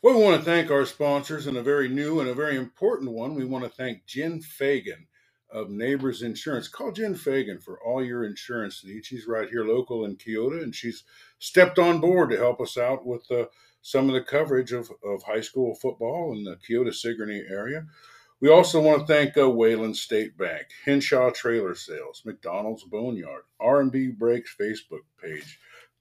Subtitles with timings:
[0.00, 3.34] We want to thank our sponsors and a very new and a very important one.
[3.34, 5.08] We want to thank Jen Fagan
[5.50, 6.68] of Neighbors Insurance.
[6.68, 9.08] Call Jen Fagan for all your insurance needs.
[9.08, 11.02] She's right here local in Keota, and she's
[11.40, 13.46] stepped on board to help us out with uh,
[13.82, 17.84] some of the coverage of, of high school football in the Keota Sigourney area.
[18.40, 24.12] We also want to thank uh, Wayland State Bank, Henshaw Trailer Sales, McDonald's Boneyard, R&B
[24.16, 25.58] Breaks Facebook page,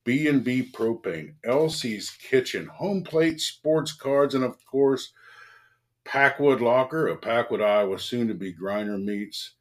[0.07, 5.11] B&B Propane, LC's Kitchen, Home Plate Sports Cards, and of course,
[6.05, 9.55] Packwood Locker, a Packwood, Iowa, soon to be Griner Meats,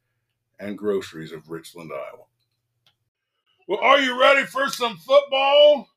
[0.57, 2.23] and groceries of Richland, Iowa.
[3.67, 5.89] Well, are you ready for some football?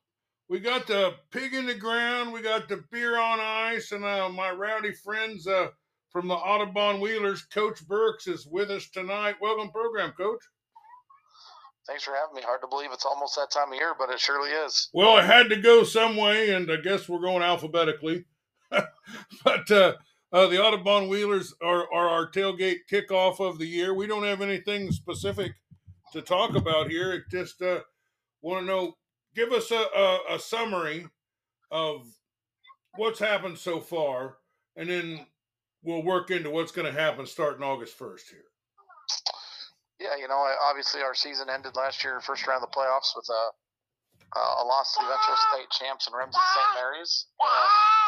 [0.49, 4.27] We got the pig in the ground, we got the beer on ice, and uh,
[4.27, 5.69] my rowdy friends uh,
[6.09, 9.35] from the Audubon Wheelers, Coach Birks is with us tonight.
[9.39, 10.43] Welcome, program, Coach.
[11.87, 12.41] Thanks for having me.
[12.43, 14.89] Hard to believe it's almost that time of year, but it surely is.
[14.93, 18.25] Well, it had to go some way, and I guess we're going alphabetically.
[18.69, 19.93] but uh,
[20.31, 23.93] uh, the Audubon Wheelers are, are our tailgate kickoff of the year.
[23.93, 25.53] We don't have anything specific
[26.13, 27.13] to talk about here.
[27.13, 27.79] It just uh,
[28.41, 28.93] want to know,
[29.35, 31.07] give us a, a, a summary
[31.71, 32.07] of
[32.95, 34.37] what's happened so far,
[34.75, 35.25] and then
[35.83, 38.43] we'll work into what's going to happen starting August 1st here.
[40.01, 43.29] Yeah, you know, obviously our season ended last year, first round of the playoffs, with
[43.29, 43.43] a,
[44.33, 46.69] a loss to the eventual state champs and Remsen St.
[46.73, 47.27] Mary's.
[47.37, 48.00] And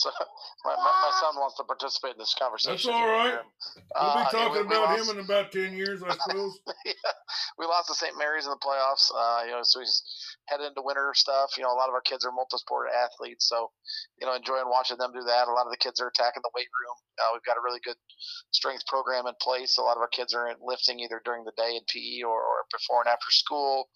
[0.00, 0.10] so
[0.64, 2.88] my, my, my, son wants to participate in this conversation.
[2.88, 3.36] That's all right.
[3.36, 6.58] We'll be uh, talking we, about we lost, him in about ten years, I suppose.
[6.88, 7.12] yeah,
[7.58, 8.16] we lost to St.
[8.16, 9.12] Mary's in the playoffs.
[9.12, 10.02] Uh, you know, so he's
[10.48, 11.52] headed into winter stuff.
[11.60, 13.70] You know, a lot of our kids are multi-sport athletes, so
[14.20, 15.48] you know, enjoying watching them do that.
[15.48, 16.96] A lot of the kids are attacking the weight room.
[17.20, 18.00] Uh, we've got a really good
[18.50, 19.76] strength program in place.
[19.76, 22.64] A lot of our kids are lifting either during the day in PE or, or
[22.72, 23.88] before and after school.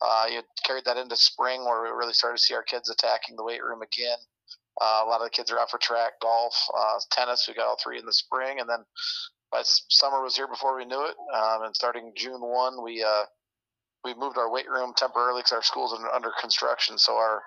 [0.00, 3.36] Uh, you carried that into spring, where we really started to see our kids attacking
[3.36, 4.18] the weight room again.
[4.80, 7.46] Uh, a lot of the kids are out for track, golf, uh, tennis.
[7.48, 8.84] We got all three in the spring, and then
[9.50, 11.16] by summer was here before we knew it.
[11.34, 13.24] Um, and starting June one, we uh,
[14.04, 16.98] we moved our weight room temporarily because our school's under construction.
[16.98, 17.42] So our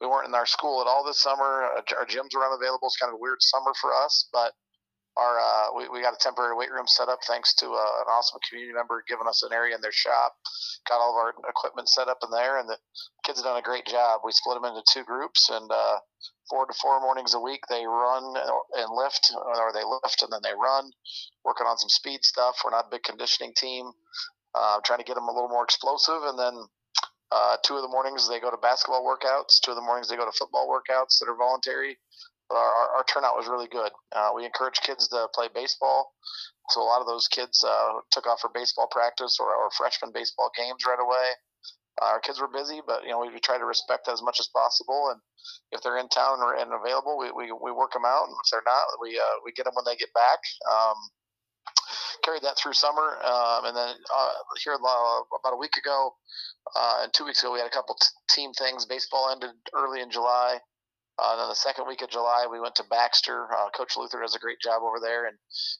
[0.00, 1.68] we weren't in our school at all this summer.
[1.76, 2.88] Uh, our gyms were unavailable.
[2.88, 4.52] It's kind of a weird summer for us, but
[5.16, 8.08] our uh, we, we got a temporary weight room set up thanks to uh, an
[8.08, 10.36] awesome community member giving us an area in their shop.
[10.88, 12.78] Got all of our equipment set up in there, and the
[13.24, 14.20] kids have done a great job.
[14.24, 15.98] We split them into two groups, and uh,
[16.50, 18.24] four to four mornings a week they run
[18.76, 20.90] and lift, or they lift and then they run,
[21.44, 22.60] working on some speed stuff.
[22.64, 23.90] We're not a big conditioning team.
[24.54, 26.54] Uh, trying to get them a little more explosive, and then
[27.32, 29.60] uh, two of the mornings they go to basketball workouts.
[29.60, 31.98] Two of the mornings they go to football workouts that are voluntary
[32.50, 33.90] our, our, our turnout was really good.
[34.14, 36.12] Uh, we encouraged kids to play baseball,
[36.70, 40.12] so a lot of those kids uh, took off for baseball practice or, or freshman
[40.12, 41.28] baseball games right away.
[42.00, 44.38] Uh, our kids were busy, but you know we, we try to respect as much
[44.38, 45.08] as possible.
[45.10, 45.20] And
[45.72, 48.28] if they're in town or, and available, we, we, we work them out.
[48.28, 50.38] And if they're not, we uh, we get them when they get back.
[50.70, 50.96] Um,
[52.22, 54.32] carried that through summer, um, and then uh,
[54.62, 56.14] here about a week ago,
[56.74, 58.84] uh, and two weeks ago, we had a couple t- team things.
[58.84, 60.58] Baseball ended early in July.
[61.18, 63.48] Uh, then the second week of July, we went to Baxter.
[63.48, 65.36] Uh, Coach Luther does a great job over there, and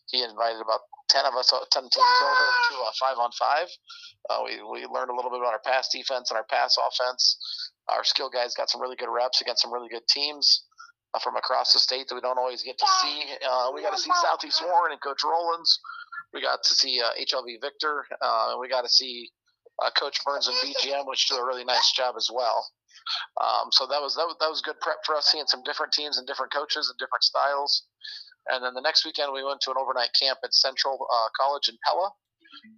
[0.09, 0.81] he invited about
[1.11, 3.69] ten of us, uh, ten teams over to a five on five.
[4.31, 7.37] Uh, we we learned a little bit about our pass defense and our pass offense.
[7.93, 10.65] Our skill guys got some really good reps against some really good teams
[11.13, 13.23] uh, from across the state that we don't always get to see.
[13.45, 15.79] Uh, we got to see Southeast Warren and Coach Rollins.
[16.33, 18.05] We got to see HLV Victor.
[18.21, 19.31] and we got to see
[20.01, 22.67] Coach Burns and BGM, which do a really nice job as well.
[23.41, 25.93] Um, so that was, that was that was good prep for us, seeing some different
[25.93, 27.85] teams and different coaches and different styles.
[28.49, 31.69] And then the next weekend we went to an overnight camp at Central uh, College
[31.69, 32.11] in Pella.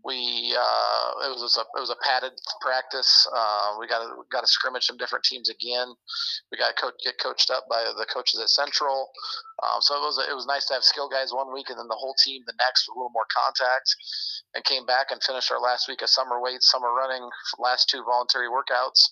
[0.04, 3.26] We uh, it was a it was a padded practice.
[3.34, 5.92] Uh, we got to got to scrimmage some different teams again.
[6.50, 9.10] We got to co- get coached up by the coaches at Central.
[9.58, 11.90] Um, so it was it was nice to have skill guys one week and then
[11.90, 13.90] the whole team the next with a little more contact.
[14.54, 18.02] And came back and finished our last week of summer weights, summer running, last two
[18.02, 19.02] voluntary workouts,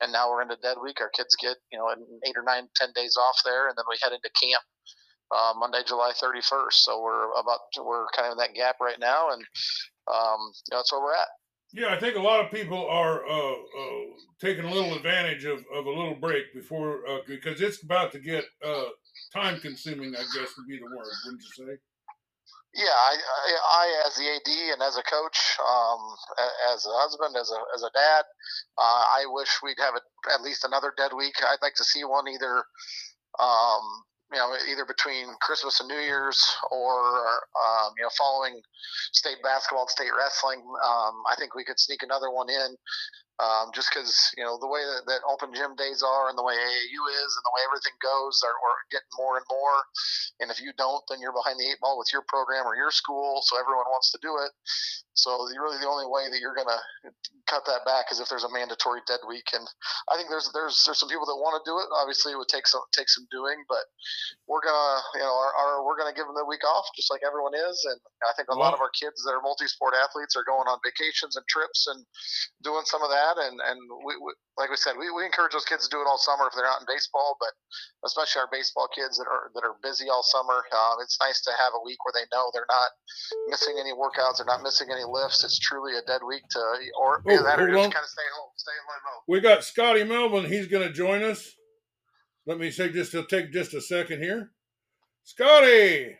[0.00, 1.00] and now we're into dead week.
[1.00, 1.92] Our kids get you know
[2.26, 4.64] eight or nine, ten days off there, and then we head into camp
[5.32, 6.72] uh, Monday, July 31st.
[6.72, 9.42] So we're about we're kind of in that gap right now, and
[10.12, 11.28] um, that's where we're at.
[11.74, 14.04] Yeah, I think a lot of people are uh, uh,
[14.40, 18.18] taking a little advantage of, of a little break before uh, because it's about to
[18.18, 18.84] get uh,
[19.32, 20.14] time consuming.
[20.14, 21.78] I guess would be the word, wouldn't you say?
[22.74, 23.52] Yeah, I, I,
[23.84, 26.00] I, as the AD and as a coach, um,
[26.72, 28.24] as a husband, as a as a dad,
[28.78, 31.34] uh, I wish we'd have a, at least another dead week.
[31.42, 32.64] I'd like to see one either
[33.38, 36.96] um, you know, either between Christmas and New Year's or,
[37.52, 38.60] um, you know, following
[39.12, 40.60] state basketball state wrestling.
[40.60, 42.76] Um, I think we could sneak another one in
[43.42, 46.46] Um, just because you know the way that, that, open gym days are, and the
[46.46, 49.82] way AAU is, and the way everything goes, are, we're getting more and more.
[50.38, 52.94] And if you don't, then you're behind the eight ball with your program or your
[52.94, 53.42] school.
[53.42, 54.54] So everyone wants to do it.
[55.14, 56.80] So really, the only way that you're going to
[57.44, 59.44] cut that back is if there's a mandatory dead week.
[59.52, 59.66] And
[60.08, 61.88] I think there's there's there's some people that want to do it.
[62.00, 63.84] Obviously, it would take some take some doing, but
[64.48, 67.20] we're gonna you know our, our we're gonna give them the week off just like
[67.26, 67.76] everyone is.
[67.92, 70.80] And I think a lot of our kids that are multi-sport athletes are going on
[70.80, 72.00] vacations and trips and
[72.64, 73.31] doing some of that.
[73.38, 76.08] And and we, we like we said, we, we encourage those kids to do it
[76.08, 77.52] all summer if they're not in baseball, but
[78.04, 80.64] especially our baseball kids that are that are busy all summer.
[80.72, 82.90] Uh, it's nice to have a week where they know they're not
[83.48, 85.44] missing any workouts, they're not missing any lifts.
[85.44, 86.60] It's truly a dead week to,
[87.00, 89.12] or oh, that or just kind of stay home, stay in limbo.
[89.28, 90.50] We got Scotty Melvin.
[90.50, 91.46] He's going to join us.
[92.46, 94.50] Let me say just to take just a second here.
[95.24, 96.16] Scotty,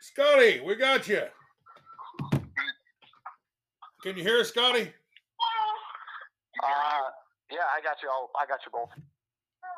[0.00, 1.22] Scotty, we got you.
[4.06, 4.82] Can you hear us, Scotty?
[6.62, 7.02] Uh,
[7.50, 8.30] yeah, I got you all.
[8.40, 8.90] I got you both.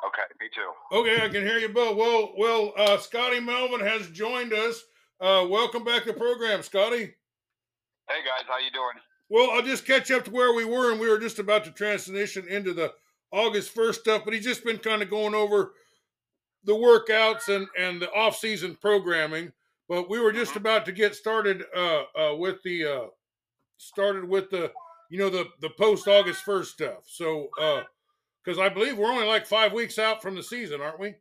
[0.07, 0.71] Okay, me too.
[0.95, 1.97] Okay, I can hear you both.
[1.97, 4.83] Well, well, uh, Scotty Melvin has joined us.
[5.19, 7.15] Uh, welcome back to the program, Scotty.
[8.07, 8.97] Hey guys, how you doing?
[9.31, 11.71] Well, I'll just catch up to where we were, and we were just about to
[11.71, 12.93] transition into the
[13.33, 14.27] August first stuff.
[14.27, 15.73] But he's just been kind of going over
[16.65, 19.53] the workouts and and the off season programming.
[19.89, 20.59] But we were just mm-hmm.
[20.59, 23.07] about to get started uh, uh, with the uh,
[23.79, 24.71] started with the
[25.11, 27.05] you know the the post August first stuff.
[27.07, 27.49] So
[28.45, 31.15] because uh, I believe we're only like five weeks out from the season, aren't we?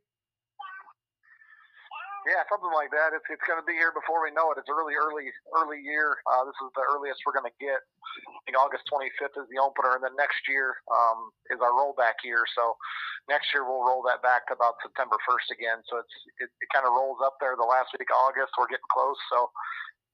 [2.27, 3.15] Yeah, something like that.
[3.15, 4.59] It's it's going to be here before we know it.
[4.59, 6.19] It's a really early early year.
[6.27, 7.80] Uh, this is the earliest we're going to get.
[7.80, 12.19] I think August 25th is the opener, and then next year um, is our rollback
[12.27, 12.44] year.
[12.51, 12.75] So
[13.31, 15.80] next year we'll roll that back to about September 1st again.
[15.88, 18.51] So it's it, it kind of rolls up there the last week of August.
[18.59, 19.19] We're getting close.
[19.31, 19.48] So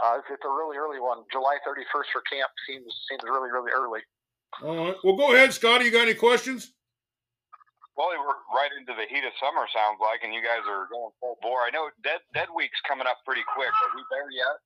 [0.01, 1.21] uh, it's, it's a really early one.
[1.31, 4.01] July 31st for camp seems seems really really early.
[4.61, 4.97] All right.
[5.03, 5.85] Well, go ahead, Scotty.
[5.85, 6.73] You got any questions?
[7.93, 11.13] Well, we're right into the heat of summer, sounds like, and you guys are going
[11.21, 11.61] full bore.
[11.61, 13.69] I know Dead Dead Week's coming up pretty quick.
[13.69, 14.57] Are we there yet?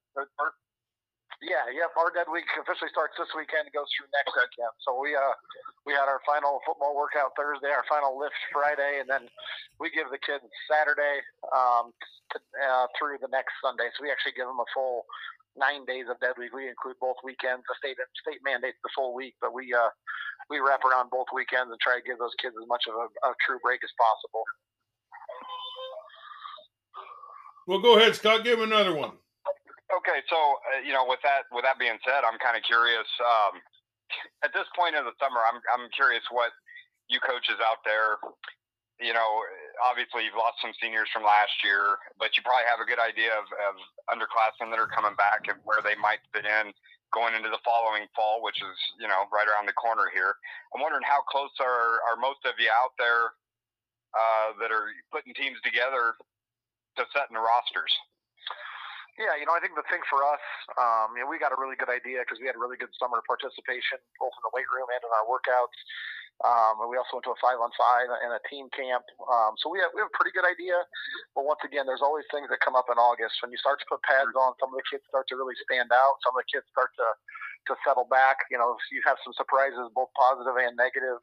[1.42, 1.94] Yeah, yep.
[1.94, 4.74] Our Dead Week officially starts this weekend and goes through next weekend.
[4.82, 5.38] So we uh
[5.86, 9.30] we had our final football workout Thursday, our final lift Friday, and then
[9.78, 11.22] we give the kids Saturday
[11.54, 11.94] um,
[12.34, 13.88] to, uh, through the next Sunday.
[13.96, 15.06] So we actually give them a full
[15.54, 16.58] nine days of dead week.
[16.58, 17.64] We include both weekends.
[17.70, 19.94] The state state mandates the full week, but we uh,
[20.50, 23.08] we wrap around both weekends and try to give those kids as much of a,
[23.30, 24.42] a true break as possible.
[27.70, 28.42] Well, go ahead, Scott.
[28.42, 29.14] Give him another one.
[29.88, 33.08] Okay, so uh, you know, with that with that being said, I'm kind of curious.
[33.24, 33.62] Um,
[34.44, 36.52] at this point in the summer, I'm I'm curious what
[37.08, 38.20] you coaches out there
[39.00, 39.46] you know,
[39.78, 43.30] obviously you've lost some seniors from last year, but you probably have a good idea
[43.38, 43.74] of, of
[44.10, 46.74] underclassmen that are coming back and where they might fit in
[47.14, 50.34] going into the following fall, which is, you know, right around the corner here.
[50.74, 53.38] I'm wondering how close are, are most of you out there
[54.18, 56.18] uh, that are putting teams together
[56.98, 57.94] to setting the rosters?
[59.18, 60.46] Yeah, you know, I think the thing for us,
[60.78, 63.18] um, you know, we got a really good idea because we had really good summer
[63.26, 65.74] participation both in the weight room and in our workouts.
[66.46, 69.02] Um, and we also went to a five on five and a team camp.
[69.26, 70.78] Um, so we have, we have a pretty good idea.
[71.34, 73.42] But once again, there's always things that come up in August.
[73.42, 75.90] When you start to put pads on, some of the kids start to really stand
[75.90, 76.22] out.
[76.22, 78.46] Some of the kids start to, to settle back.
[78.54, 81.18] You know, you have some surprises, both positive and negative.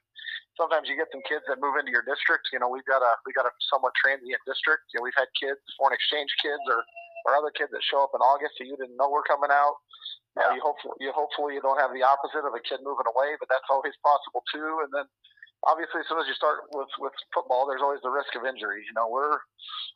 [0.59, 2.51] Sometimes you get some kids that move into your district.
[2.51, 4.91] You know, we've got a, we got a somewhat transient district.
[4.91, 6.83] You know, we've had kids, foreign exchange kids or,
[7.25, 9.81] or other kids that show up in August and you didn't know were coming out.
[10.37, 10.51] Yeah.
[10.51, 13.39] Uh, you hopefully you hopefully you don't have the opposite of a kid moving away,
[13.39, 14.83] but that's always possible too.
[14.83, 15.07] And then
[15.65, 18.85] obviously as soon as you start with with football, there's always the risk of injury.
[18.85, 19.41] You know, we're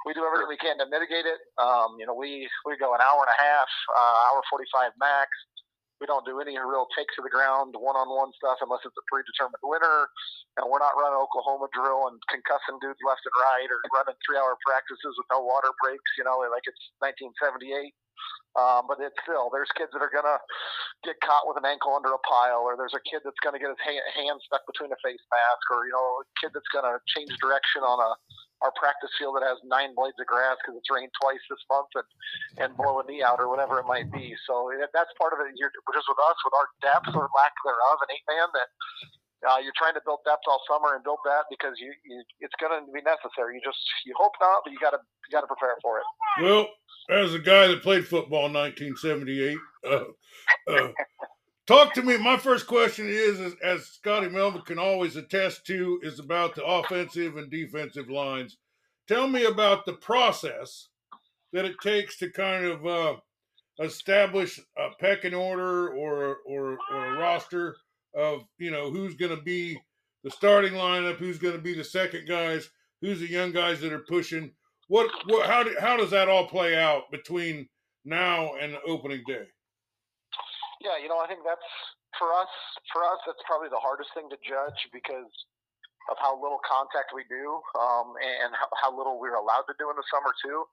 [0.07, 1.41] we do everything we can to mitigate it.
[1.61, 5.29] Um, you know, we we go an hour and a half, uh, hour 45 max.
[5.99, 9.63] We don't do any real takes to the ground, one-on-one stuff unless it's a predetermined
[9.67, 10.07] winner.
[10.59, 14.55] And we're not running Oklahoma drill and concussing dudes left and right, or running three-hour
[14.63, 16.11] practices with no water breaks.
[16.15, 17.95] You know, like it's 1978.
[18.59, 20.41] Um, but it's still there's kids that are gonna
[21.07, 23.71] get caught with an ankle under a pile, or there's a kid that's gonna get
[23.71, 27.31] his hand stuck between a face mask, or you know, a kid that's gonna change
[27.39, 28.11] direction on a
[28.63, 31.91] our practice field that has nine blades of grass because it's rained twice this month
[31.95, 32.09] and
[32.59, 34.35] and blow a knee out or whatever it might be.
[34.47, 35.55] So that's part of it.
[35.55, 38.69] You're just with us with our depth or lack thereof, an eight man that
[39.47, 42.55] uh, you're trying to build depth all summer and build that because you, you it's
[42.59, 43.55] going to be necessary.
[43.55, 46.07] You just you hope not, but you got to you got to prepare for it.
[46.43, 46.67] Well,
[47.11, 50.11] as a guy that played football in 1978, uh,
[50.67, 50.89] uh,
[51.69, 52.17] talk to me.
[52.17, 56.65] My first question is, is, as Scotty Melvin can always attest to, is about the
[56.65, 58.57] offensive and defensive lines.
[59.07, 60.89] Tell me about the process
[61.53, 63.17] that it takes to kind of uh,
[63.81, 67.77] establish a pecking order or or, or a roster
[68.15, 69.79] of you know who's going to be
[70.25, 72.71] the starting lineup, who's going to be the second guys,
[73.01, 74.51] who's the young guys that are pushing.
[74.89, 77.69] What what how do, how does that all play out between
[78.05, 79.47] now and the opening day?
[80.79, 81.65] Yeah, you know, I think that's
[82.17, 82.51] for us.
[82.95, 85.31] For us, that's probably the hardest thing to judge because
[86.09, 89.93] of how little contact we do um, and how, how little we're allowed to do
[89.93, 90.65] in the summer too.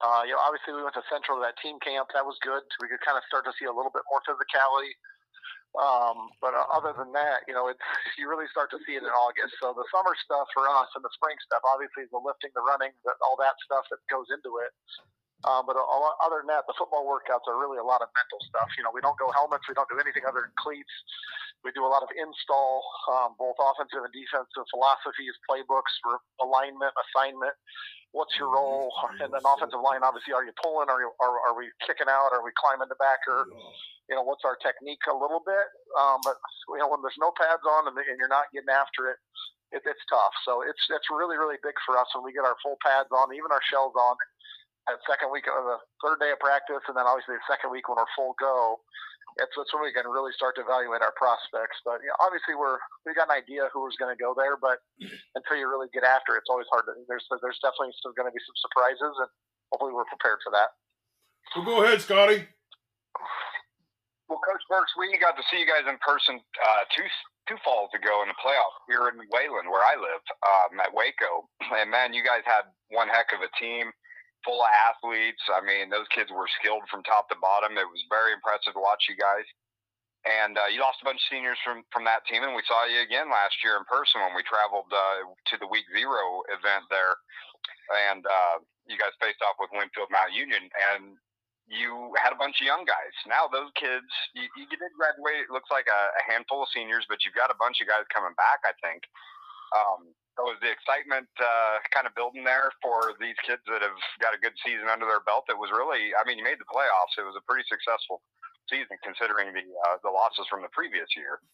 [0.00, 2.10] Uh, you know, obviously we went to Central to that team camp.
[2.16, 2.64] That was good.
[2.80, 4.96] We could kind of start to see a little bit more physicality.
[5.72, 7.80] Um, but uh, other than that, you know, it's
[8.20, 9.56] you really start to see it in August.
[9.60, 12.64] So the summer stuff for us and the spring stuff, obviously, is the lifting, the
[12.64, 14.72] running, the, all that stuff that goes into it.
[15.42, 18.40] Um, but lot, other than that, the football workouts are really a lot of mental
[18.46, 18.70] stuff.
[18.78, 20.92] You know, we don't go helmets, we don't do anything other than cleats.
[21.66, 26.90] We do a lot of install, um, both offensive and defensive philosophies, playbooks for alignment,
[27.06, 27.54] assignment.
[28.10, 28.90] What's your role?
[29.22, 30.90] And then offensive line, obviously, are you pulling?
[30.90, 32.34] Are you are, are we kicking out?
[32.34, 33.46] Are we climbing the backer?
[34.12, 35.66] you know, what's our technique a little bit.
[35.96, 36.36] Um, but
[36.74, 39.18] you know, when there's no pads on and, and you're not getting after it,
[39.72, 40.34] it, it's tough.
[40.44, 43.32] So it's it's really really big for us when we get our full pads on,
[43.32, 44.16] even our shells on.
[44.90, 47.86] At second week of the third day of practice, and then obviously the second week
[47.86, 48.82] when we're full go,
[49.38, 51.78] it's, it's when we can really start to evaluate our prospects.
[51.86, 54.58] But you know, obviously we're we got an idea who was going to go there,
[54.58, 54.82] but
[55.38, 56.90] until you really get after it, it's always hard.
[56.90, 59.30] To, there's there's definitely still going to be some surprises, and
[59.70, 60.74] hopefully we're prepared for that.
[61.54, 62.48] Well, go ahead, Scotty.
[64.28, 67.04] Well, Coach Birks, we got to see you guys in person uh, two
[67.48, 71.50] two falls ago in the playoffs here in Wayland, where I live, um, at Waco.
[71.74, 73.90] And man, you guys had one heck of a team,
[74.44, 75.42] full of athletes.
[75.50, 77.78] I mean, those kids were skilled from top to bottom.
[77.78, 79.46] It was very impressive to watch you guys.
[80.22, 82.86] And uh, you lost a bunch of seniors from from that team, and we saw
[82.86, 86.86] you again last year in person when we traveled uh, to the Week Zero event
[86.94, 87.18] there,
[88.06, 90.70] and uh, you guys faced off with Winfield Mount Union.
[90.94, 91.18] And
[91.66, 93.14] you had a bunch of young guys.
[93.26, 95.46] Now those kids, you, you did graduate.
[95.46, 98.06] It looks like a, a, handful of seniors, but you've got a bunch of guys
[98.14, 98.62] coming back.
[98.62, 99.02] I think.
[99.72, 103.98] Um, so is the excitement uh, kind of building there for these kids that have
[104.20, 105.44] got a good season under their belt?
[105.52, 107.20] It was really, I mean, you made the playoffs.
[107.20, 108.24] It was a pretty successful
[108.70, 111.44] season considering the uh, the losses from the previous year.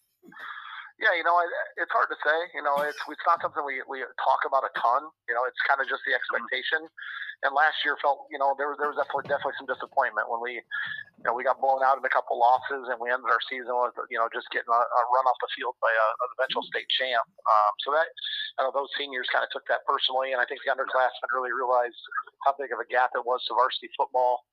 [0.99, 1.39] Yeah, you know,
[1.79, 2.39] it's hard to say.
[2.55, 5.07] You know, it's it's not something we we talk about a ton.
[5.31, 6.87] You know, it's kind of just the expectation.
[7.47, 10.43] And last year felt, you know, there was there was definitely definitely some disappointment when
[10.43, 10.59] we,
[11.19, 13.75] you know, we got blown out in a couple losses and we ended our season
[13.75, 16.63] with, you know, just getting a, a run off the field by a, an eventual
[16.63, 17.27] state champ.
[17.27, 18.07] Um, so that,
[18.55, 21.51] I know those seniors kind of took that personally, and I think the underclassmen really
[21.51, 21.99] realized
[22.47, 24.47] how big of a gap it was to varsity football.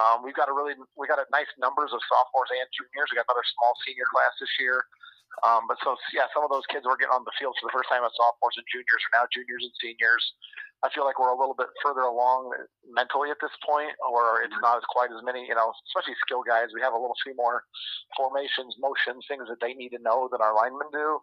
[0.00, 3.08] Um, we've got a really we got a nice numbers of sophomores and juniors.
[3.12, 4.88] We got another small senior class this year.
[5.44, 7.74] Um, but so yeah, some of those kids were getting on the field for the
[7.76, 10.24] first time as sophomores and juniors are now juniors and seniors.
[10.84, 12.52] I feel like we're a little bit further along
[12.84, 16.44] mentally at this point, or it's not as quite as many, you know, especially skill
[16.44, 16.72] guys.
[16.76, 17.64] We have a little few more
[18.12, 21.20] formations, motions, things that they need to know that our linemen do.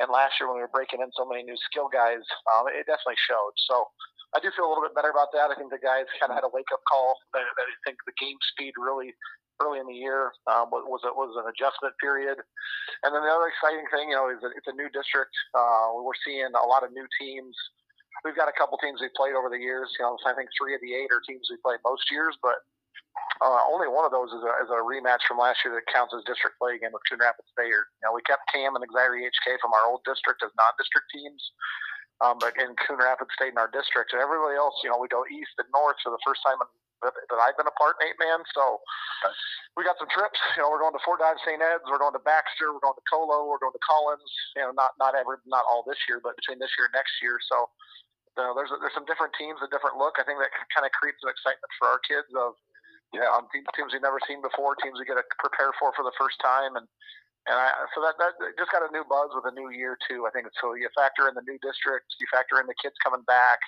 [0.00, 2.88] And last year when we were breaking in so many new skill guys, um, it
[2.88, 3.52] definitely showed.
[3.68, 3.88] So
[4.32, 5.52] I do feel a little bit better about that.
[5.52, 7.18] I think the guys kind of had a wake up call.
[7.34, 7.44] I
[7.84, 9.12] think the game speed really
[9.60, 12.40] early in the year um, was a, was an adjustment period.
[13.04, 15.32] And then the other exciting thing, you know, is that it's a new district.
[15.54, 17.54] Uh, we're seeing a lot of new teams.
[18.24, 19.88] We've got a couple teams we've played over the years.
[19.96, 22.60] You know, I think three of the eight are teams we played most years, but
[23.40, 26.12] uh, only one of those is a, is a rematch from last year that counts
[26.12, 27.88] as district play again with Coon Rapids Bayard.
[28.00, 31.40] You know, we kept Cam and Exira-EHK from our old district as non-district teams,
[32.20, 34.12] um, but in Coon Rapids stayed in our district.
[34.12, 36.68] And everybody else, you know, we go east and north for the first time in
[37.02, 38.44] that, that I've been a part in eight man.
[38.52, 38.80] So
[39.76, 40.36] we got some trips.
[40.56, 41.60] You know, we're going to Fort Dodge St.
[41.60, 44.30] Ed's, we're going to Baxter, we're going to Colo, we're going to Collins.
[44.56, 47.16] You know, not not ever, not all this year, but between this year and next
[47.24, 47.40] year.
[47.48, 47.68] So
[48.36, 50.20] you know, there's there's some different teams, a different look.
[50.20, 52.54] I think that kind of creates an excitement for our kids of
[53.10, 56.06] yeah, um, on teams we've never seen before, teams we get to prepare for for
[56.06, 56.86] the first time, and
[57.48, 60.28] and I, so that that just got a new buzz with a new year too.
[60.28, 60.78] I think so.
[60.78, 63.58] You factor in the new districts, you factor in the kids coming back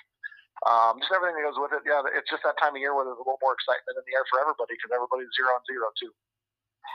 [0.65, 1.83] um, just everything that goes with it.
[1.83, 4.15] Yeah, it's just that time of year where there's a little more excitement in the
[4.15, 6.11] air for everybody because everybody's zero and zero too.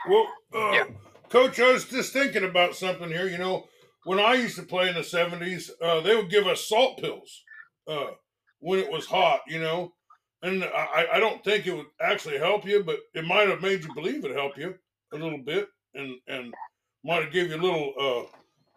[0.09, 0.87] Well, uh, yeah.
[1.29, 3.27] Coach, I was just thinking about something here.
[3.27, 3.69] You know,
[4.05, 7.43] when I used to play in the '70s, uh, they would give us salt pills
[7.87, 8.17] uh,
[8.59, 9.41] when it was hot.
[9.47, 9.93] You know,
[10.41, 13.83] and I, I don't think it would actually help you, but it might have made
[13.83, 14.75] you believe it helped you
[15.13, 16.53] a little bit, and and
[17.03, 17.93] might have give you a little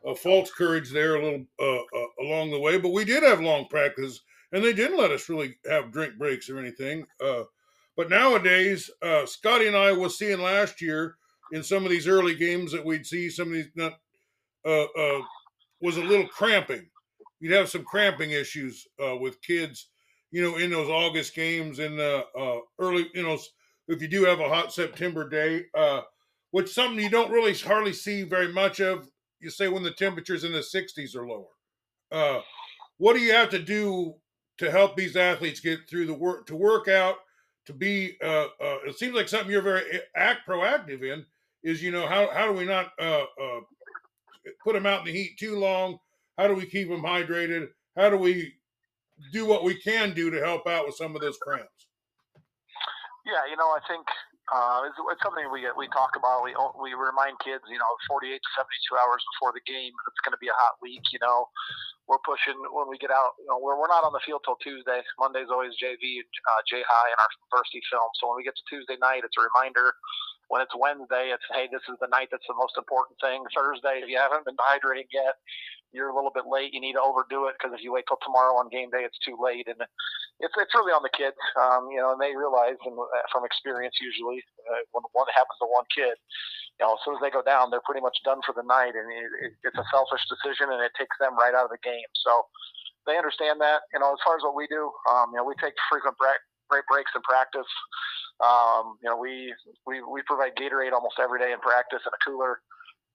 [0.05, 2.79] uh, a false courage there, a little uh, uh, along the way.
[2.79, 4.21] But we did have long practice
[4.53, 7.07] and they didn't let us really have drink breaks or anything.
[7.25, 7.45] Uh,
[7.97, 11.17] but nowadays, uh, Scotty and I was seeing last year
[11.53, 13.99] in some of these early games that we'd see some of these not
[14.65, 15.21] uh, uh
[15.81, 16.87] was a little cramping.
[17.41, 19.89] You'd have some cramping issues uh, with kids,
[20.31, 22.23] you know, in those August games and uh,
[22.79, 23.37] early, you know,
[23.89, 26.03] if you do have a hot September day, uh,
[26.53, 29.09] which something you don't really hardly see very much of.
[29.41, 31.49] You say when the temperatures in the 60s are lower.
[32.13, 32.43] Uh,
[32.99, 34.15] what do you have to do
[34.59, 37.17] to help these athletes get through the work to work out
[37.67, 38.17] to be?
[38.23, 41.25] Uh, uh, it seems like something you're very act proactive in.
[41.63, 43.61] Is you know how how do we not uh, uh,
[44.65, 45.99] put them out in the heat too long?
[46.39, 47.69] How do we keep them hydrated?
[47.97, 48.55] How do we
[49.33, 51.89] do what we can do to help out with some of those cramps?
[53.25, 54.05] Yeah, you know, I think
[54.51, 56.43] uh, it's, it's, something we we talk about.
[56.43, 56.51] We
[56.83, 60.43] we remind kids, you know, 48 to 72 hours before the game, it's going to
[60.43, 61.03] be a hot week.
[61.15, 61.47] You know,
[62.11, 63.39] we're pushing when we get out.
[63.39, 64.99] You know, we're we're not on the field till Tuesday.
[65.23, 68.11] Monday's always JV, uh, J High, and our varsity film.
[68.19, 69.95] So when we get to Tuesday night, it's a reminder.
[70.51, 73.47] When it's Wednesday, it's hey, this is the night that's the most important thing.
[73.55, 75.39] Thursday, if you haven't been hydrating yet,
[75.93, 76.73] you're a little bit late.
[76.73, 79.21] You need to overdo it because if you wait till tomorrow on game day, it's
[79.21, 79.69] too late.
[79.69, 79.79] And
[80.41, 83.45] it's it's really on the kids, um, you know, and they realize and uh, from
[83.45, 84.41] experience usually
[84.73, 86.17] uh, when one happens to one kid,
[86.81, 88.97] you know, as soon as they go down, they're pretty much done for the night,
[88.97, 91.83] and it, it, it's a selfish decision, and it takes them right out of the
[91.85, 92.11] game.
[92.25, 92.49] So
[93.07, 93.87] they understand that.
[93.93, 96.41] You know, as far as what we do, um, you know, we take frequent break,
[96.73, 97.69] break breaks in practice.
[98.41, 99.55] Um, you know, we,
[99.87, 102.59] we we provide Gatorade almost every day in practice in a cooler.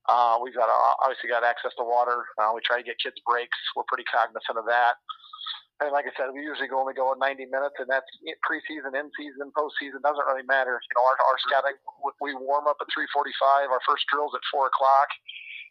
[0.08, 2.26] Uh, we've got uh, obviously got access to water.
[2.40, 3.58] Uh, we try to get kids breaks.
[3.76, 4.96] We're pretty cognizant of that.
[5.78, 8.10] And like I said, we usually only go 90 minutes, and that's
[8.42, 10.82] preseason, in season, postseason doesn't really matter.
[10.82, 11.78] You know, our, our scouting
[12.18, 13.70] we warm up at 3:45.
[13.70, 15.06] Our first drills at four o'clock,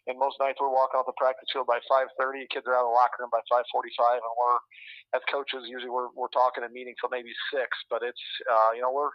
[0.07, 2.47] and most nights we're walking off the practice field by 5:30.
[2.47, 4.59] Kids are out of the locker room by 5:45, and we're
[5.19, 7.67] as coaches usually we're, we're talking and meeting till maybe six.
[7.91, 9.11] But it's uh, you know we're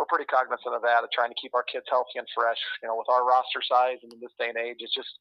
[0.00, 2.56] we're pretty cognizant of that, of trying to keep our kids healthy and fresh.
[2.80, 5.12] You know, with our roster size and in this day and age, it's just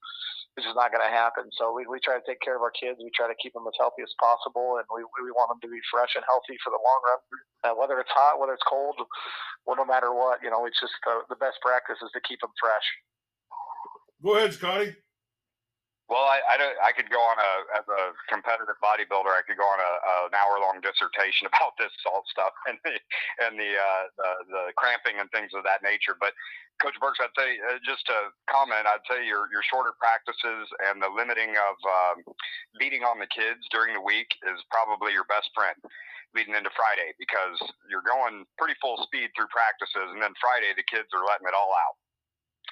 [0.56, 1.52] it's just not going to happen.
[1.60, 2.96] So we, we try to take care of our kids.
[3.04, 5.68] We try to keep them as healthy as possible, and we, we want them to
[5.68, 7.20] be fresh and healthy for the long run.
[7.60, 8.96] Uh, whether it's hot, whether it's cold,
[9.68, 12.40] well, no matter what, you know, it's just the, the best practice is to keep
[12.40, 12.88] them fresh.
[14.24, 14.96] Go ahead, Scotty.
[16.10, 19.30] Well, I, I, I, could go on a as a competitive bodybuilder.
[19.30, 22.82] I could go on a, a, an hour long dissertation about this salt stuff and
[22.82, 22.98] the
[23.46, 26.18] and the, uh, the, the cramping and things of that nature.
[26.18, 26.34] But
[26.82, 30.98] Coach Birks, I'd say uh, just to comment, I'd say your your shorter practices and
[30.98, 32.18] the limiting of um,
[32.82, 35.78] beating on the kids during the week is probably your best friend
[36.34, 40.86] leading into Friday because you're going pretty full speed through practices, and then Friday the
[40.90, 42.02] kids are letting it all out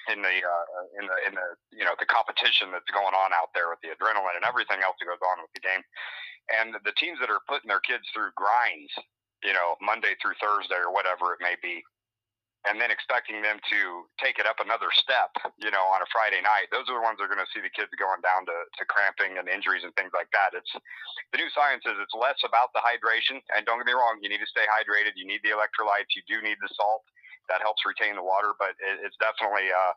[0.08, 0.64] in the uh,
[1.00, 3.92] in the in the you know the competition that's going on out there with the
[3.92, 5.84] adrenaline and everything else that goes on with the game,
[6.52, 8.92] and the teams that are putting their kids through grinds,
[9.44, 11.84] you know, Monday through Thursday or whatever it may be,
[12.66, 15.30] and then expecting them to take it up another step,
[15.62, 16.66] you know, on a Friday night.
[16.74, 18.82] Those are the ones that are going to see the kids going down to, to
[18.90, 20.58] cramping and injuries and things like that.
[20.58, 20.72] It's
[21.30, 23.38] the new science is it's less about the hydration.
[23.54, 25.14] And don't get me wrong, you need to stay hydrated.
[25.14, 26.16] You need the electrolytes.
[26.18, 27.06] You do need the salt
[27.48, 28.54] that helps retain the water.
[28.58, 29.94] But it, it's definitely uh,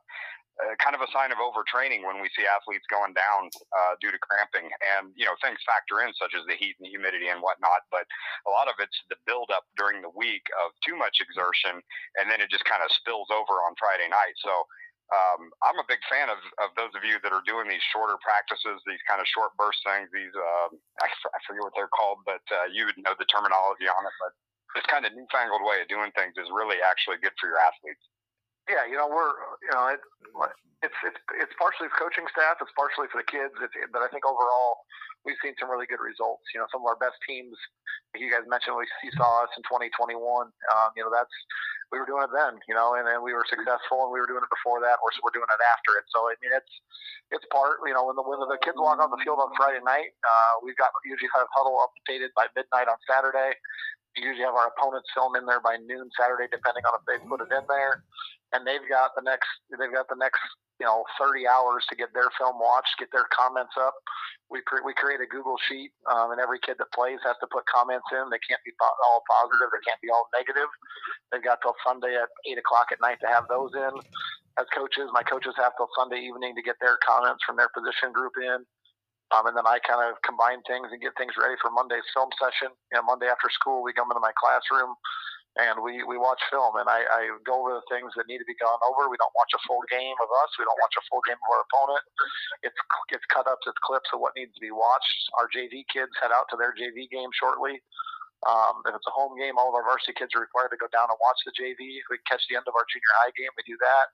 [0.61, 4.11] uh, kind of a sign of overtraining when we see athletes going down uh, due
[4.11, 7.41] to cramping, and you know things factor in such as the heat and humidity and
[7.41, 7.87] whatnot.
[7.89, 8.05] But
[8.45, 11.79] a lot of it's the buildup during the week of too much exertion,
[12.19, 14.35] and then it just kind of spills over on Friday night.
[14.43, 14.51] So.
[15.11, 18.15] Um, I'm a big fan of, of those of you that are doing these shorter
[18.23, 20.07] practices, these kind of short burst things.
[20.15, 20.71] These uh,
[21.03, 24.15] I, I forget what they're called, but uh, you would know the terminology on it.
[24.23, 24.31] But
[24.75, 28.03] this kind of newfangled way of doing things is really actually good for your athletes.
[28.69, 29.33] Yeah, you know we're
[29.65, 29.99] you know it,
[30.81, 34.09] it's it's it's partially the coaching staff, it's partially for the kids, it's, but I
[34.09, 34.85] think overall
[35.25, 36.45] we've seen some really good results.
[36.53, 37.53] You know, some of our best teams,
[38.13, 40.17] like you guys mentioned, we saw us in 2021.
[40.17, 41.33] Um, you know, that's
[41.93, 44.29] we were doing it then, you know, and then we were successful, and we were
[44.29, 44.97] doing it before that.
[45.03, 46.07] We're we're doing it after it.
[46.09, 46.73] So I mean, it's
[47.29, 49.83] it's part, you know, when the when the kids walk on the field on Friday
[49.83, 53.59] night, uh, we've got usually have Hudl updated by midnight on Saturday.
[54.15, 57.17] We usually have our opponents film in there by noon Saturday, depending on if they
[57.23, 58.03] put it in there.
[58.51, 60.43] And they've got the next they've got the next
[60.81, 63.95] you know 30 hours to get their film watched, get their comments up.
[64.51, 67.47] We pre- we create a Google sheet, um, and every kid that plays has to
[67.47, 68.27] put comments in.
[68.27, 69.71] They can't be all positive.
[69.71, 70.67] They can't be all negative.
[71.31, 73.95] They've got till Sunday at eight o'clock at night to have those in.
[74.59, 78.11] As coaches, my coaches have till Sunday evening to get their comments from their position
[78.11, 78.67] group in.
[79.31, 82.27] Um, and then I kind of combine things and get things ready for Monday's film
[82.35, 82.75] session.
[82.91, 84.91] You know, Monday after school, we come into my classroom
[85.59, 88.47] and we, we watch film and I, I go over the things that need to
[88.47, 89.07] be gone over.
[89.07, 90.51] We don't watch a full game of us.
[90.59, 92.03] We don't watch a full game of our opponent.
[92.63, 92.79] It's,
[93.11, 95.19] it's cut ups, it's clips of what needs to be watched.
[95.39, 97.79] Our JV kids head out to their JV game shortly.
[98.47, 100.89] Um, if it's a home game, all of our varsity kids are required to go
[100.89, 102.01] down and watch the JV.
[102.01, 104.05] If we catch the end of our junior high game, we do that.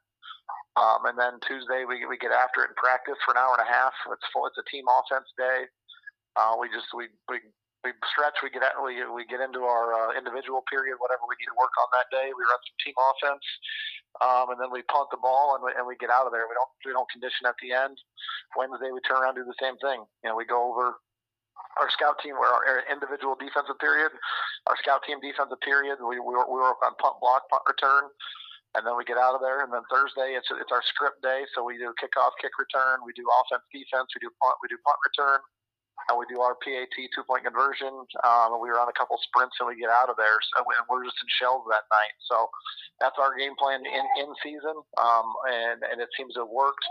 [0.77, 3.65] Um, and then Tuesday we, we get after it in practice for an hour and
[3.65, 3.93] a half.
[4.13, 4.45] It's full.
[4.45, 5.65] It's a team offense day.
[6.37, 7.41] Uh, we just we, we
[7.81, 11.37] we stretch, we get at, we we get into our uh, individual period, whatever we
[11.37, 12.29] need to work on that day.
[12.29, 13.45] We run some team offense,
[14.21, 16.45] um, and then we punt the ball and we, and we get out of there.
[16.45, 17.97] We don't we don't condition at the end.
[18.53, 20.05] Wednesday we turn around and do the same thing.
[20.25, 21.01] You know, we go over
[21.77, 24.09] our scout team, where our individual defensive period,
[24.65, 26.01] our scout team defensive period.
[26.01, 28.09] We we, we work on punt block, punt return,
[28.75, 29.63] and then we get out of there.
[29.63, 33.13] And then Thursday, it's it's our script day, so we do kickoff, kick return, we
[33.13, 35.39] do offense, defense, we do punt, we do punt return,
[36.09, 37.93] and we do our PAT two point conversion.
[38.23, 40.37] Um, we run a couple sprints and we get out of there.
[40.53, 42.15] So and we're just in shells that night.
[42.27, 42.47] So
[42.99, 46.85] that's our game plan in in season, um, and and it seems to have worked.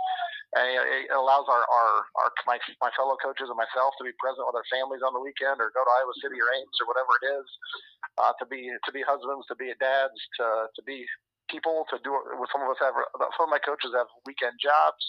[0.55, 4.47] And it allows our, our, our my, my fellow coaches and myself to be present
[4.47, 7.13] with our families on the weekend, or go to Iowa City or Ames or whatever
[7.19, 7.47] it is,
[8.23, 11.05] uh, to be to be husbands, to be dads, to to be
[11.49, 12.13] people, to do.
[12.39, 12.95] With some of us have
[13.39, 15.03] some of my coaches have weekend jobs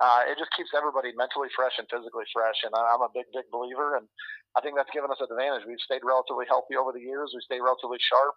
[0.00, 2.56] uh, it just keeps everybody mentally fresh and physically fresh.
[2.64, 4.08] And I'm a big, big believer, and
[4.56, 5.68] I think that's given us an advantage.
[5.68, 7.36] We've stayed relatively healthy over the years.
[7.36, 8.32] We stay relatively sharp.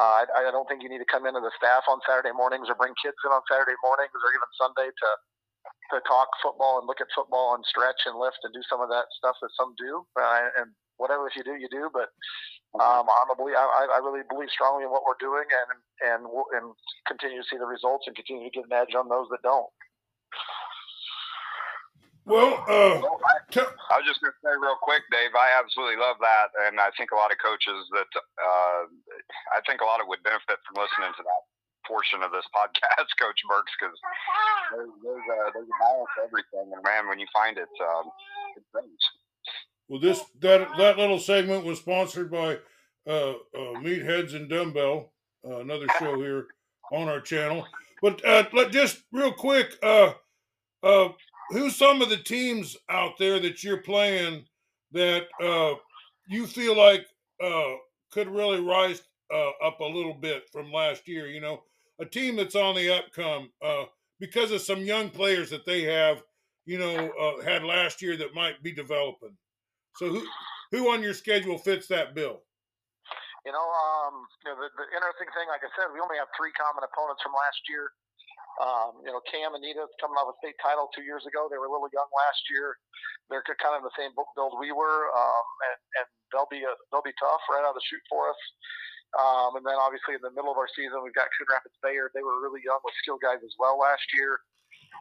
[0.00, 2.72] Uh, I, I don't think you need to come into the staff on Saturday mornings
[2.72, 5.10] or bring kids in on Saturday mornings or even Sunday to
[5.92, 8.88] to talk football and look at football and stretch and lift and do some of
[8.88, 10.00] that stuff that some do.
[10.16, 11.88] Uh, and whatever if you do, you do.
[11.90, 12.12] But
[12.76, 15.70] um, I'm a belie- I, I really believe strongly in what we're doing and
[16.04, 16.20] and
[16.52, 16.74] and
[17.06, 19.72] continue to see the results and continue to get an edge on those that don't.
[22.28, 25.32] Well, uh, I was just going to say real quick, Dave.
[25.32, 28.84] I absolutely love that, and I think a lot of coaches that uh,
[29.56, 31.42] I think a lot of would benefit from listening to that
[31.88, 33.96] portion of this podcast, Coach Birks, because
[34.76, 38.12] there's, there's, a, there's a balance to everything, and man, when you find it, um,
[38.60, 38.84] it's great.
[39.88, 42.58] Well, this that that little segment was sponsored by
[43.08, 45.12] uh, uh, Meatheads and Dumbbell,
[45.48, 46.48] uh, another show here
[46.92, 47.66] on our channel.
[48.02, 50.12] But uh, let just real quick, uh,
[50.82, 51.08] uh,
[51.50, 54.44] who's some of the teams out there that you're playing
[54.92, 55.26] that
[56.28, 57.06] you feel like
[58.12, 59.00] could really rise
[59.32, 61.28] up a little bit from last year?
[61.28, 61.62] You know,
[61.98, 63.48] a team that's on the upcome
[64.20, 66.22] because of some young players that they have,
[66.66, 69.36] you know, had last year that might be developing.
[69.98, 70.22] So who
[70.70, 72.46] who on your schedule fits that bill?
[73.42, 76.30] You know, um, you know the, the interesting thing, like I said, we only have
[76.38, 77.90] three common opponents from last year.
[78.58, 81.46] Um, you know, Cam and Nita coming off a state title two years ago.
[81.46, 82.74] They were a little young last year.
[83.30, 86.74] They're kind of the same book build we were, um, and, and they'll be a,
[86.90, 88.40] they'll be tough right out of the chute for us.
[89.14, 92.12] Um, and then obviously in the middle of our season, we've got Coon Rapids Bayard.
[92.12, 94.42] They were really young with skill guys as well last year.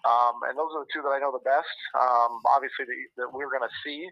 [0.06, 1.74] Um, and those are the two that I know the best.
[1.98, 4.08] Um, obviously, that we're going to see.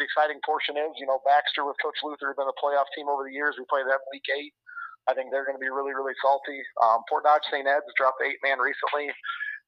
[0.00, 3.06] The exciting portion is, you know, Baxter with Coach Luther have been a playoff team
[3.06, 3.54] over the years.
[3.60, 4.56] We play them week eight.
[5.06, 6.58] I think they're going to be really, really salty.
[6.82, 7.62] Um, Fort Dodge St.
[7.62, 9.12] Ed's dropped eight man recently.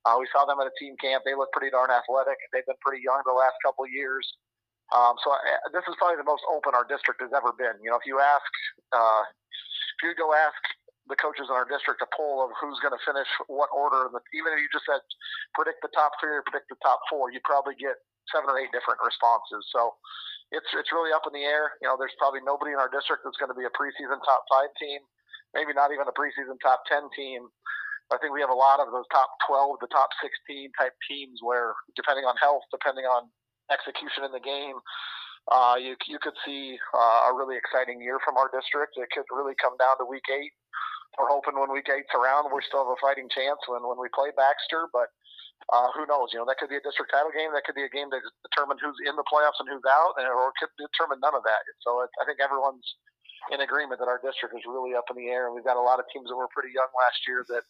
[0.02, 1.22] Uh, we saw them at a team camp.
[1.22, 2.38] They look pretty darn athletic.
[2.50, 4.26] They've been pretty young the last couple of years.
[4.90, 5.38] Um, so I,
[5.70, 7.76] this is probably the most open our district has ever been.
[7.82, 8.50] You know, if you ask,
[8.90, 10.58] uh, if you go ask
[11.08, 14.52] the coaches in our district a poll of who's going to finish what order, even
[14.52, 15.00] if you just said
[15.56, 17.96] predict the top three or predict the top four, you'd probably get
[18.28, 19.64] seven or eight different responses.
[19.72, 19.96] So
[20.52, 21.76] it's it's really up in the air.
[21.80, 24.44] You know, there's probably nobody in our district that's going to be a preseason top
[24.48, 25.00] five team
[25.54, 27.48] maybe not even a preseason top 10 team.
[28.08, 31.44] I think we have a lot of those top 12, the top 16 type teams
[31.44, 33.28] where, depending on health, depending on
[33.68, 34.80] execution in the game,
[35.52, 38.96] uh, you, you could see uh, a really exciting year from our district.
[38.96, 40.52] It could really come down to week eight.
[41.16, 44.12] We're hoping when week eight's around, we still have a fighting chance when, when we
[44.12, 45.08] play Baxter, but
[45.72, 46.30] uh, who knows?
[46.30, 47.50] You know, that could be a district title game.
[47.50, 50.30] That could be a game to determine who's in the playoffs and who's out, and,
[50.30, 51.62] or could determine none of that.
[51.82, 52.86] So it, I think everyone's
[53.50, 55.82] in agreement that our district is really up in the air, and we've got a
[55.82, 57.66] lot of teams that were pretty young last year that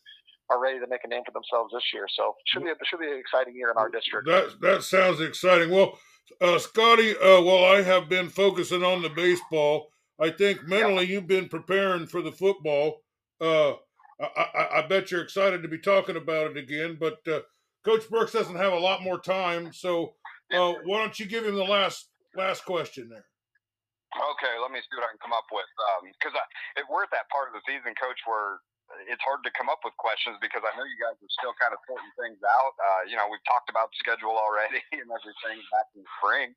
[0.50, 2.06] are ready to make a name for themselves this year.
[2.12, 4.28] So should be a, should be an exciting year in our district.
[4.28, 5.70] That that sounds exciting.
[5.70, 5.98] Well,
[6.40, 9.88] uh, Scotty, uh, well, I have been focusing on the baseball.
[10.20, 13.00] I think mentally you've been preparing for the football.
[13.40, 13.74] Uh,
[14.20, 16.96] I, I, I, bet you're excited to be talking about it again.
[16.98, 17.40] But uh,
[17.84, 20.14] Coach Birks doesn't have a lot more time, so
[20.50, 23.26] uh, why don't you give him the last last question there?
[24.16, 25.68] Okay, let me see what I can come up with.
[26.18, 28.58] Because um, we're at that part of the season, Coach, where
[29.06, 31.76] it's hard to come up with questions because I know you guys are still kind
[31.76, 32.72] of sorting things out.
[32.80, 36.56] Uh, you know, we've talked about schedule already and everything back in the spring.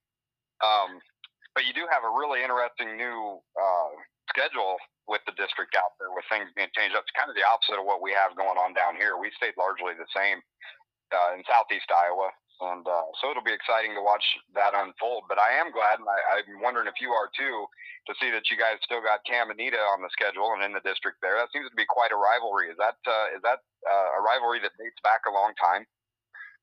[0.64, 1.04] Um,
[1.52, 3.92] but you do have a really interesting new uh,
[4.32, 4.80] schedule
[5.12, 7.04] with the district out there with things being changed up.
[7.04, 9.20] It's kind of the opposite of what we have going on down here.
[9.20, 10.40] We stayed largely the same
[11.12, 15.26] uh, in southeast Iowa and uh, so it'll be exciting to watch that unfold.
[15.26, 17.66] But I am glad, and I, am wondering if you are too,
[18.06, 20.74] to see that you guys still got Cam and Nita on the schedule and in
[20.74, 21.42] the district there.
[21.42, 22.70] That seems to be quite a rivalry.
[22.70, 25.90] Is that uh, is that uh, a rivalry that dates back a long time?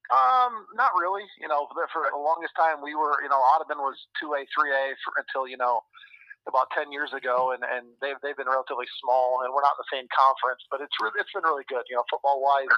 [0.09, 1.27] Um, not really.
[1.43, 4.47] You know, for, for the longest time, we were, you know, Audubon was two A,
[4.55, 5.83] three A until you know
[6.49, 9.85] about ten years ago, and and they've they've been relatively small, and we're not in
[9.85, 11.85] the same conference, but it's really it's been really good.
[11.87, 12.73] You know, football wise,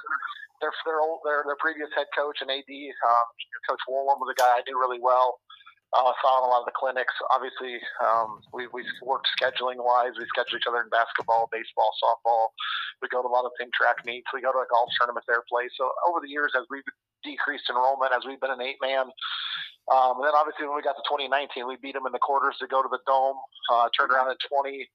[0.59, 3.27] their their old their their previous head coach and AD, um,
[3.65, 5.39] Coach Woolham was a guy I knew really well.
[5.91, 7.13] Uh, saw in a lot of the clinics.
[7.35, 10.15] Obviously, um, we we worked scheduling wise.
[10.15, 12.55] We schedule each other in basketball, baseball, softball.
[13.03, 14.31] We go to a lot of thing track meets.
[14.31, 15.67] We go to a golf tournament there play.
[15.75, 16.87] So over the years, as we've
[17.23, 19.09] decreased enrollment as we've been an eight man.
[19.89, 22.55] Um, and then obviously when we got to 2019, we beat them in the quarters
[22.61, 23.37] to go to the dome.
[23.73, 24.87] Uh, turned around in 20.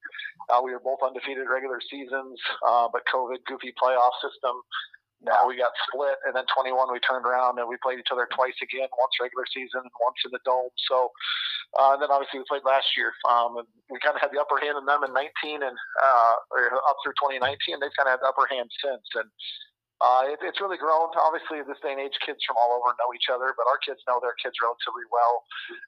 [0.50, 4.54] Uh, we were both undefeated regular seasons, uh, but COVID goofy playoff system.
[5.24, 8.28] Now we got split, and then 21 we turned around and we played each other
[8.36, 10.70] twice again, once regular season, once in the dome.
[10.88, 11.10] So,
[11.80, 13.16] uh, and then obviously we played last year.
[13.24, 16.34] Um, and we kind of had the upper hand in them in 19 and uh,
[16.84, 17.80] up through 2019.
[17.80, 19.28] They've kind of had the upper hand since, and
[19.96, 21.08] uh, it, it's really grown.
[21.16, 24.04] Obviously, this day and age, kids from all over know each other, but our kids
[24.04, 25.44] know their kids relatively well.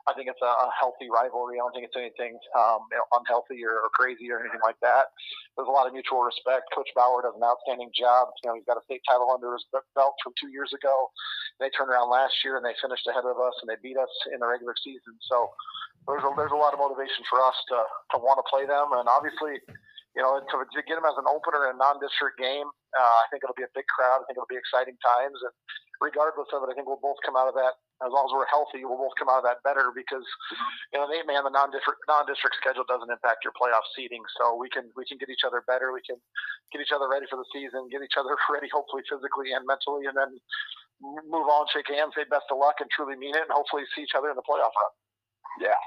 [0.08, 1.60] I think it's a, a healthy rivalry.
[1.60, 4.80] I don't think it's anything um, you know, unhealthy or, or crazy or anything like
[4.80, 5.12] that.
[5.60, 6.72] There's a lot of mutual respect.
[6.72, 8.32] Coach Bauer does an outstanding job.
[8.40, 11.12] You know, he's got a state title under his belt from two years ago.
[11.60, 14.12] They turned around last year and they finished ahead of us and they beat us
[14.32, 15.20] in the regular season.
[15.28, 15.52] So
[16.08, 17.78] there's a, there's a lot of motivation for us to
[18.14, 19.60] to want to play them, and obviously
[20.18, 23.30] you know, to, to get them as an opener in a non-district game, uh, I
[23.30, 24.18] think it'll be a big crowd.
[24.18, 25.54] I think it'll be exciting times, and
[26.02, 28.50] regardless of it, I think we'll both come out of that as long as we're
[28.50, 28.82] healthy.
[28.82, 30.26] We'll both come out of that better because,
[30.90, 34.58] you know, the eight man, the non-district non-district schedule doesn't impact your playoff seeding, so
[34.58, 35.94] we can we can get each other better.
[35.94, 36.18] We can
[36.74, 40.10] get each other ready for the season, get each other ready, hopefully physically and mentally,
[40.10, 40.34] and then
[41.30, 44.02] move on, shake hands, say best of luck, and truly mean it, and hopefully see
[44.02, 44.92] each other in the playoff run.
[45.62, 45.78] Yeah,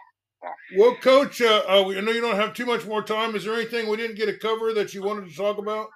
[0.77, 3.35] well, Coach, uh, uh, I know you don't have too much more time.
[3.35, 5.89] Is there anything we didn't get a cover that you wanted to talk about?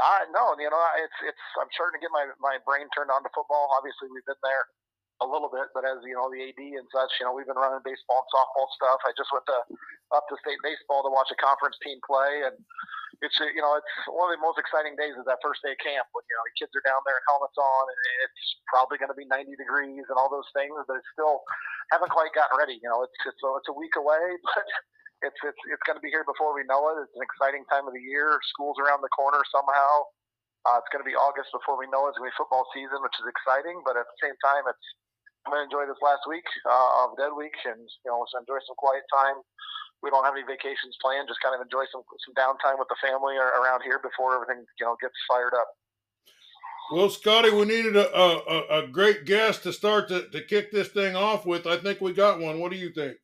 [0.00, 1.44] Uh, no, you know, it's it's.
[1.60, 3.68] I'm starting to get my, my brain turned on to football.
[3.76, 4.64] Obviously, we've been there
[5.20, 7.60] a little bit, but as you know, the AD and such, you know, we've been
[7.60, 9.00] running baseball and softball stuff.
[9.04, 9.58] I just went to
[10.16, 12.56] up to state baseball to watch a conference team play, and
[13.20, 15.80] it's you know, it's one of the most exciting days is that first day of
[15.84, 19.18] camp when you know kids are down there, helmets on, and it's probably going to
[19.18, 21.44] be 90 degrees and all those things, but it's still
[21.92, 22.80] haven't quite gotten ready.
[22.80, 24.64] You know, it's it's a, it's a week away, but
[25.20, 27.04] it's it's it's going to be here before we know it.
[27.04, 28.40] It's an exciting time of the year.
[28.56, 30.08] School's around the corner somehow.
[30.64, 32.12] Uh, it's going to be August before we know it.
[32.12, 34.88] It's going to be football season, which is exciting, but at the same time, it's
[35.50, 38.62] I'm going to enjoy this last week uh, of Dead Week and you know enjoy
[38.70, 39.42] some quiet time.
[39.98, 41.26] We don't have any vacations planned.
[41.26, 44.86] Just kind of enjoy some some downtime with the family around here before everything you
[44.86, 45.74] know gets fired up.
[46.94, 50.94] Well, Scotty, we needed a, a, a great guest to start to, to kick this
[50.94, 51.66] thing off with.
[51.66, 52.62] I think we got one.
[52.62, 53.18] What do you think?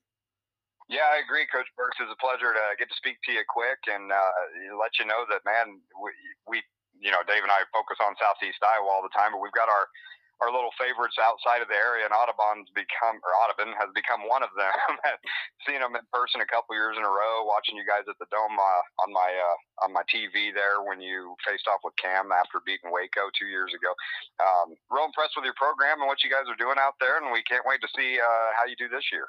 [0.91, 1.99] Yeah, I agree, Coach Birks.
[2.03, 5.27] It's a pleasure to get to speak to you quick and uh, let you know
[5.35, 6.15] that, man, we,
[6.47, 6.63] we,
[7.03, 9.67] you know, Dave and I focus on Southeast Iowa all the time, but we've got
[9.67, 9.91] our
[10.45, 14.45] our little favorites outside of the area, and Audubon's become, or Audubon has become one
[14.45, 14.73] of them.
[15.65, 18.29] Seeing them in person a couple years in a row, watching you guys at the
[18.29, 22.29] Dome uh, on my uh, on my TV there when you faced off with Cam
[22.33, 23.93] after beating Waco two years ago.
[24.41, 27.33] Um, real impressed with your program and what you guys are doing out there, and
[27.33, 29.29] we can't wait to see uh, how you do this year.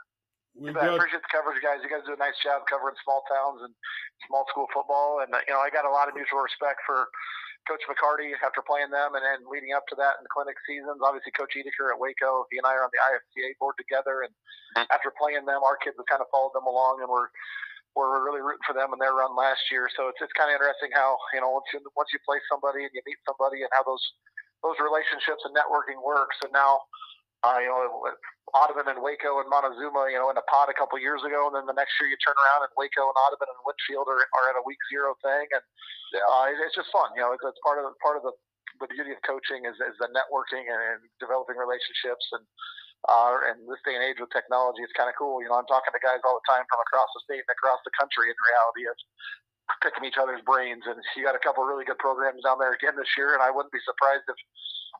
[0.57, 1.85] We I appreciate the coverage, guys.
[1.85, 3.71] You guys do a nice job covering small towns and
[4.25, 7.07] small school football, and you know I got a lot of mutual respect for
[7.67, 11.03] Coach McCarty after playing them, and then leading up to that in the clinic seasons.
[11.03, 12.47] Obviously, Coach Edeker at Waco.
[12.47, 14.87] He and I are on the IFCA board together, and mm-hmm.
[14.89, 17.27] after playing them, our kids have kind of followed them along, and we're
[17.93, 19.91] we're really rooting for them in their run last year.
[19.97, 22.87] So it's it's kind of interesting how you know once you once you play somebody
[22.87, 24.01] and you meet somebody and how those
[24.63, 26.37] those relationships and networking works.
[26.45, 26.87] And now
[27.45, 28.09] uh, you know,
[28.55, 31.53] Audubon and Waco and Montezuma, you know, in a pod a couple years ago, and
[31.53, 34.47] then the next year you turn around and Waco and Audubon and Winfield are, are
[34.53, 35.63] at a week zero thing, and
[36.15, 36.25] yeah.
[36.25, 37.11] uh, it's just fun.
[37.13, 38.33] You know, it's, it's part of the, part of the
[38.77, 42.45] the beauty of coaching is, is the networking and, and developing relationships and
[43.05, 45.37] uh, and this day and age with technology, it's kind of cool.
[45.39, 47.77] You know, I'm talking to guys all the time from across the state and across
[47.85, 48.27] the country.
[48.27, 49.05] In reality, it's
[49.85, 52.97] picking each other's brains, and you got a couple really good programs down there again
[52.97, 53.37] this year.
[53.37, 54.35] And I wouldn't be surprised if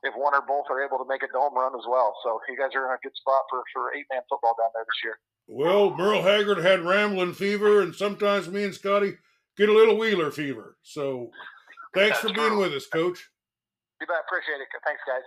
[0.02, 2.14] if one or both are able to make a dome run as well.
[2.24, 4.84] So you guys are in a good spot for, for eight man football down there
[4.84, 5.16] this year.
[5.48, 9.16] Well, Merle Haggard had rambling fever, and sometimes me and Scotty
[9.56, 10.76] get a little Wheeler fever.
[10.82, 11.30] So
[11.94, 13.30] thanks for being with us, Coach.
[14.00, 14.22] You bet.
[14.28, 14.68] Appreciate it.
[14.84, 15.24] Thanks, guys.